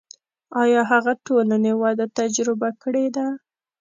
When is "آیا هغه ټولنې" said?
0.61-1.73